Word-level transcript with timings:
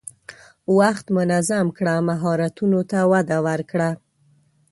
وخت 0.77 1.05
منظم 1.17 1.65
کړه، 1.77 1.95
مهارتونو 2.09 2.79
ته 2.91 2.99
وده 3.11 3.37
ورکړه. 3.47 3.89